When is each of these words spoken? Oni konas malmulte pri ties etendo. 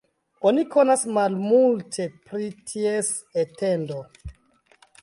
Oni 0.51 0.63
konas 0.75 1.03
malmulte 1.17 2.09
pri 2.31 2.49
ties 2.73 3.13
etendo. 3.45 4.03